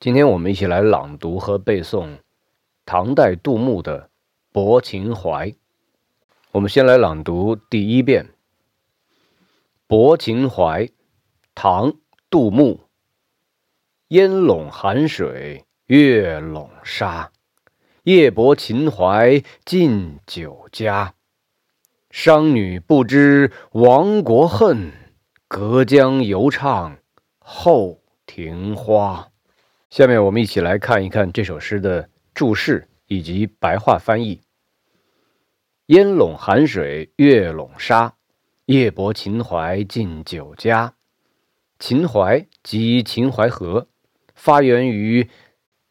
[0.00, 2.20] 今天我们一起来朗读和背诵
[2.86, 4.04] 唐代杜牧的
[4.50, 5.50] 《泊秦淮》。
[6.52, 8.24] 我们先来朗读第一遍
[9.86, 10.86] 《泊秦淮》，
[11.54, 11.92] 唐·
[12.30, 12.80] 杜牧。
[14.08, 17.30] 烟笼寒水，月笼沙，
[18.04, 21.12] 夜泊秦淮近酒家。
[22.08, 24.92] 商女不知亡国恨，
[25.46, 26.96] 隔江犹唱
[27.38, 29.26] 后庭花。
[29.90, 34.40] 下面我们一起来看一看这首诗的注释以及白话翻译。
[35.86, 38.14] 烟笼寒水，月笼沙，
[38.66, 40.94] 夜泊秦淮近酒家。
[41.80, 43.88] 秦淮即秦淮河，
[44.32, 45.28] 发源于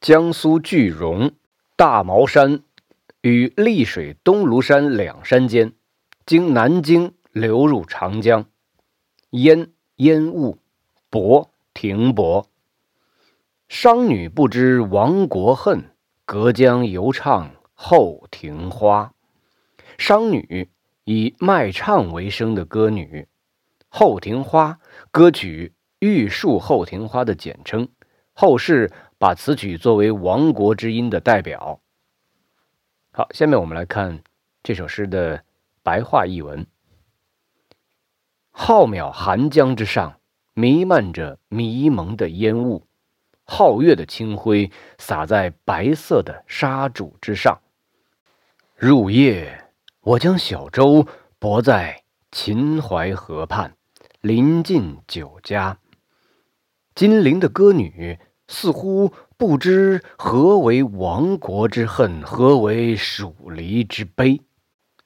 [0.00, 1.32] 江苏句容
[1.74, 2.62] 大毛山
[3.22, 5.72] 与丽水东庐山两山间，
[6.24, 8.46] 经南京流入长江。
[9.30, 10.58] 烟烟雾，
[11.10, 12.48] 泊停泊。
[13.68, 15.90] 商女不知亡国恨，
[16.24, 19.12] 隔江犹唱后庭花。
[19.98, 20.70] 商女
[21.04, 23.28] 以卖唱为生的歌女，
[23.88, 27.86] 后庭花歌曲玉树后庭花的简称，
[28.32, 31.82] 后世把此曲作为亡国之音的代表。
[33.12, 34.22] 好，下面我们来看
[34.62, 35.44] 这首诗的
[35.82, 36.66] 白话译文：
[38.50, 40.18] 浩渺寒江之上，
[40.54, 42.87] 弥漫着迷蒙的烟雾。
[43.48, 47.58] 皓月的清辉洒在白色的沙主之上。
[48.76, 49.64] 入夜，
[50.02, 53.74] 我将小舟泊在秦淮河畔，
[54.20, 55.78] 临近酒家。
[56.94, 64.42] 金陵的歌女似乎不知何为亡国之恨，何为蜀离之悲，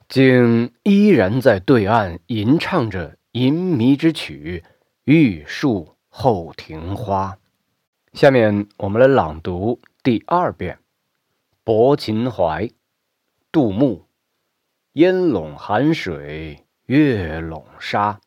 [0.08, 4.64] 竟依然在对岸吟唱着淫靡之曲
[5.04, 7.38] 《玉树后庭花》。
[8.12, 10.77] 下面我们来朗读第二遍
[11.64, 12.66] 《泊秦淮》。
[13.50, 14.04] 杜牧：
[14.92, 18.20] 烟笼寒水，月笼沙，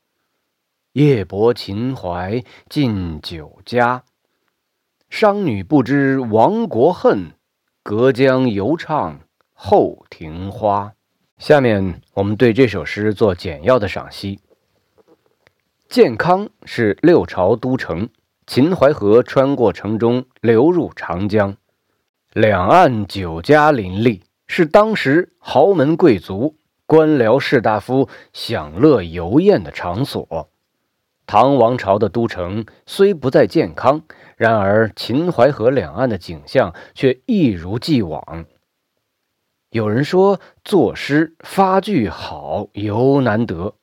[0.94, 4.04] 夜泊秦淮近酒家。
[5.08, 7.34] 商女不知亡国恨，
[7.84, 9.20] 隔江犹唱
[9.54, 10.96] 后庭花。
[11.38, 14.40] 下面我们对这首诗做简要的赏析。
[15.88, 18.10] 建康是六朝都城。
[18.48, 21.58] 秦淮河穿过城中，流入长江，
[22.32, 26.56] 两岸酒家林立，是当时豪门贵族、
[26.86, 30.50] 官僚士大夫享乐游宴的场所。
[31.26, 34.04] 唐王朝的都城虽不在健康，
[34.38, 38.46] 然而秦淮河两岸的景象却一如既往。
[39.72, 43.74] 有人说，作诗发句好尤难得。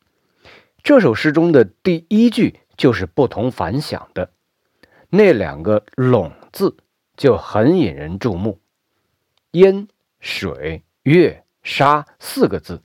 [0.85, 4.31] 这首诗中的第一句就是不同凡响的。
[5.15, 6.75] 那两个“陇”字
[7.19, 8.61] 就很引人注目
[9.53, 9.87] ，“烟
[10.21, 12.81] ”“水”“月”“沙”四个字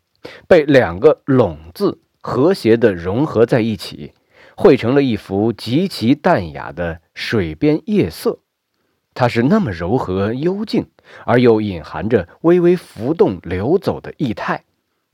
[0.46, 4.12] 被两个“陇”字和谐地融合在一起，
[4.58, 8.40] 绘成了一幅极其淡雅的水边夜色。
[9.14, 10.88] 它是那么柔和幽静，
[11.26, 14.66] 而又隐含着微微浮动流走的意态，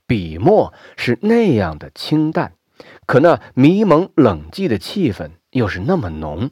[0.08, 2.56] 笔墨是那样的清淡，
[3.06, 6.50] 可那迷蒙冷寂的气氛又是那么浓。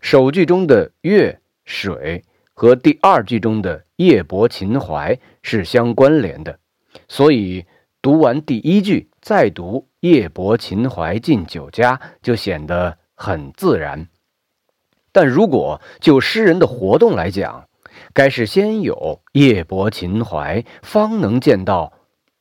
[0.00, 6.58] 首句中的月水和第二句中的夜泊秦淮是相关联的，
[7.08, 7.66] 所以
[8.00, 14.08] 读完第一句再读夜泊秦淮近酒家就显得很自然。
[15.10, 17.68] 但如果就诗人的活动来讲，
[18.14, 21.92] 该是先有夜泊秦淮，方能见到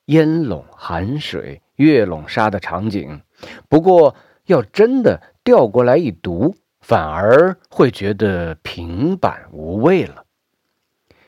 [0.06, 3.22] 烟笼寒水、月笼沙的场景。
[3.68, 6.56] 不过要真的调过来一读。
[6.87, 10.23] 反而会觉得平板无味了。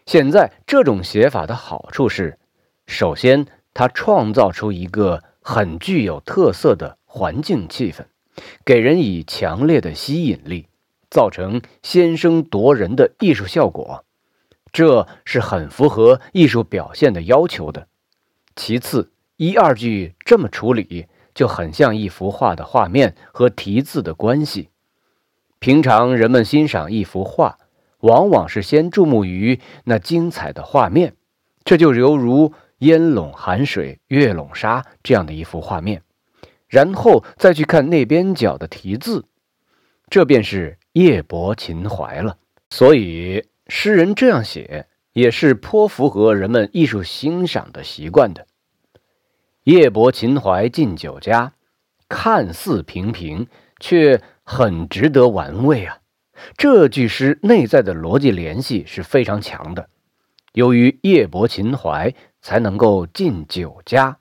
[0.06, 2.40] 现在这种写法的好处是，
[2.88, 8.06] 首先它创造出一个很具有特色的环境气氛，
[8.64, 10.68] 给人以强烈的吸引力，
[11.12, 14.06] 造成先声夺人的艺术效果，
[14.72, 17.90] 这是很符合艺术表现的要求的。
[18.56, 24.70] 其次，一二句这么处理，就很像一幅画的画面和题字的关系。
[25.60, 27.58] 平常人们欣赏一幅画，
[28.00, 31.16] 往往是先注目于那精彩的画面，
[31.66, 36.02] 这就犹如烟笼寒水，月笼沙这样的一幅画面，
[36.70, 39.26] 然后再去看那边角的题字，
[40.10, 42.38] 这便是夜泊秦淮了。
[42.70, 48.48] 所以诗人这样写也是颇符合人们艺术欣赏的习惯的。
[49.66, 51.52] 夜泊秦淮近酒家，
[52.08, 53.48] 看似平平，
[53.82, 54.22] 却。
[54.52, 56.00] 很值得玩味啊！
[56.58, 59.90] 这句诗内在的逻辑联系是非常强的。
[60.54, 64.18] 由于夜泊秦淮，才能够进酒家。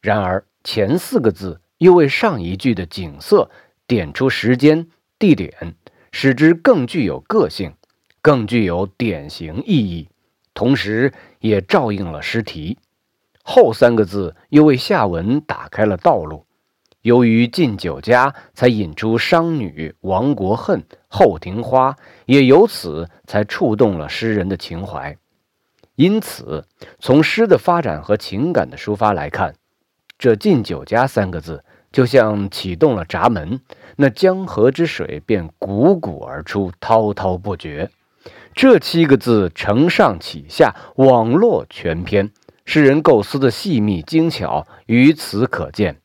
[0.00, 3.50] 然而前四个字又为上一句的景色
[3.86, 4.88] 点出时间、
[5.18, 5.74] 地点，
[6.12, 7.74] 使之更具有个性，
[8.22, 10.08] 更具有典型意义，
[10.54, 12.78] 同时也照应了诗题。
[13.42, 16.46] 后三个字又为下文打开了道路。
[17.02, 21.96] 由于进酒家，才引出商女亡国恨、后庭花，
[22.26, 25.16] 也由此才触动了诗人的情怀。
[25.96, 26.64] 因此，
[26.98, 29.54] 从诗的发展和情感的抒发来看，
[30.16, 33.60] 这“进酒家”三个字就像启动了闸门，
[33.96, 37.90] 那江河之水便汩汩而出，滔滔不绝。
[38.54, 42.30] 这七个字承上启下，网络全篇，
[42.64, 46.01] 诗人构思的细密精巧，于此可见。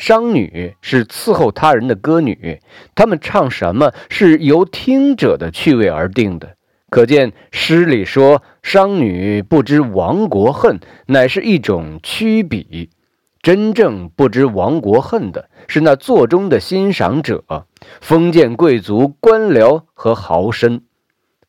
[0.00, 2.58] 商女是伺候他人的歌女，
[2.94, 6.56] 她们唱什么是由听者的趣味而定的。
[6.88, 12.88] 可见诗里说商女不知亡国恨，乃是一种曲笔。
[13.42, 17.66] 真正不知亡国恨的是那座中的欣赏者，
[18.00, 20.80] 封建贵族、官僚和豪绅。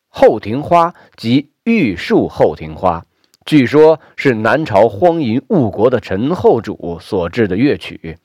[0.09, 3.05] 后庭花即玉树后庭花，
[3.45, 8.17] 据说是南朝荒淫误国的陈后主所制的乐曲。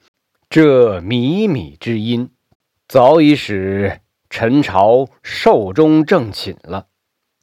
[0.58, 2.31] 这靡靡之音，
[2.88, 4.00] 早已使
[4.31, 6.87] 陈朝寿终正寝了。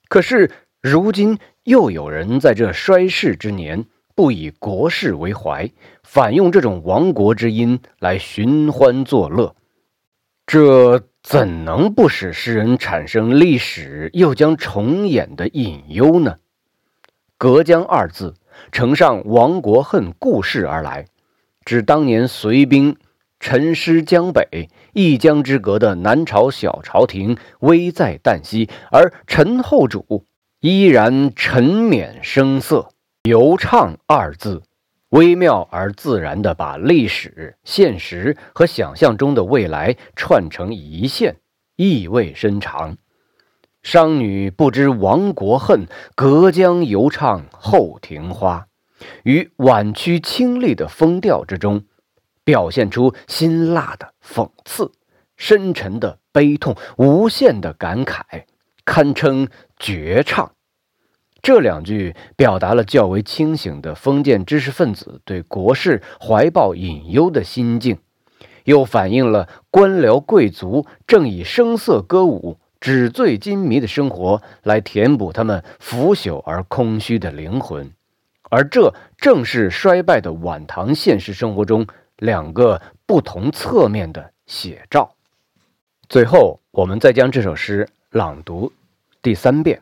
[0.09, 0.49] 可是
[0.81, 5.69] 如今又有人在这衰世之年，不以国事为怀，
[6.01, 9.55] 反用这种亡国之音来寻欢作乐，
[10.47, 16.37] 这怎能不使诗人产生历史又将重演的隐忧呢
[17.37, 18.33] ？“隔江”二字
[18.71, 21.05] 承上亡国恨故事而来。
[21.65, 22.97] 指当年隋兵
[23.43, 30.25] 陈师江北，一江之隔的南朝小朝廷危在旦夕，而陈后主
[30.61, 32.91] 依然沉湎声色。
[33.23, 34.63] 游唱二字，
[35.09, 41.35] 微妙而自然地把历史、现实和想象中的未来串成一线，
[41.75, 42.95] 意味深长。
[43.81, 48.67] 商女不知亡国恨，隔江犹唱后庭花。
[49.23, 51.83] 于婉曲清丽的风调之中，
[52.43, 54.91] 表现出辛辣的讽刺、
[55.37, 58.43] 深沉的悲痛、无限的感慨，
[58.85, 59.47] 堪称
[59.77, 60.51] 绝唱。
[61.41, 67.97] 这两句表达了较为清醒的封建知识分子对国事怀抱隐忧的心境，
[68.63, 77.91] 又反映了官僚贵族正以声色歌舞、纸醉金迷的生活来填补他们腐朽而空虚的灵魂。
[78.49, 81.87] 而这正是衰败的晚唐现实生活中
[82.23, 85.13] 两个不同侧面的写照。
[86.07, 88.71] 最后，我们再将这首诗朗读
[89.21, 89.79] 第三遍。《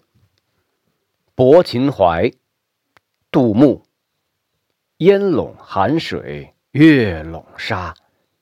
[1.35, 2.29] 泊秦淮》，
[3.29, 3.83] 杜牧。
[4.97, 7.93] 烟笼寒水月笼沙，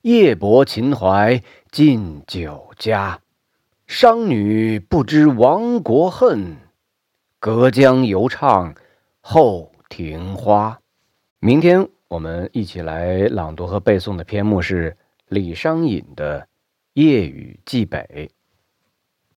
[0.02, 3.20] 夜泊秦淮近酒家。
[3.86, 6.56] 商女不知亡国恨，
[7.38, 8.76] 隔江犹唱
[9.20, 9.74] 后。
[9.90, 10.80] 庭花，
[11.40, 14.98] 明天我们一起来朗读和背诵的篇目是
[15.28, 16.42] 李商隐的
[16.94, 18.00] 《夜雨寄北》。